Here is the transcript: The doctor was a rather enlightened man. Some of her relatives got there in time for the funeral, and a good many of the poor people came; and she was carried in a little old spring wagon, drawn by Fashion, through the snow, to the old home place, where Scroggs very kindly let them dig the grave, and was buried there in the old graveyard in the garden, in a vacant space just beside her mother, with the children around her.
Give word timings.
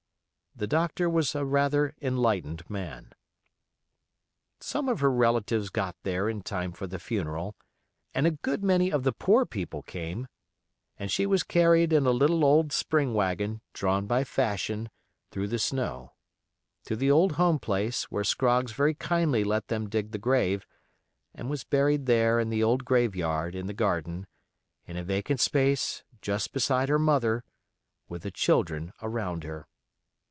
The 0.53 0.67
doctor 0.67 1.09
was 1.09 1.33
a 1.33 1.45
rather 1.45 1.95
enlightened 2.01 2.69
man. 2.69 3.13
Some 4.59 4.89
of 4.89 4.99
her 4.99 5.09
relatives 5.09 5.69
got 5.69 5.95
there 6.03 6.27
in 6.27 6.41
time 6.41 6.73
for 6.73 6.87
the 6.87 6.99
funeral, 6.99 7.55
and 8.13 8.27
a 8.27 8.31
good 8.31 8.61
many 8.61 8.91
of 8.91 9.03
the 9.03 9.13
poor 9.13 9.45
people 9.45 9.81
came; 9.81 10.27
and 10.99 11.09
she 11.09 11.25
was 11.25 11.41
carried 11.43 11.93
in 11.93 12.05
a 12.05 12.11
little 12.11 12.43
old 12.43 12.73
spring 12.73 13.13
wagon, 13.13 13.61
drawn 13.71 14.07
by 14.07 14.25
Fashion, 14.25 14.89
through 15.31 15.47
the 15.47 15.57
snow, 15.57 16.11
to 16.83 16.97
the 16.97 17.09
old 17.09 17.31
home 17.37 17.57
place, 17.57 18.11
where 18.11 18.25
Scroggs 18.25 18.73
very 18.73 18.93
kindly 18.93 19.45
let 19.45 19.69
them 19.69 19.87
dig 19.87 20.11
the 20.11 20.17
grave, 20.17 20.67
and 21.33 21.49
was 21.49 21.63
buried 21.63 22.07
there 22.07 22.41
in 22.41 22.49
the 22.49 22.61
old 22.61 22.83
graveyard 22.83 23.55
in 23.55 23.67
the 23.67 23.73
garden, 23.73 24.27
in 24.85 24.97
a 24.97 25.03
vacant 25.03 25.39
space 25.39 26.03
just 26.21 26.51
beside 26.51 26.89
her 26.89 26.99
mother, 26.99 27.45
with 28.09 28.23
the 28.23 28.31
children 28.31 28.91
around 29.01 29.45
her. 29.45 29.65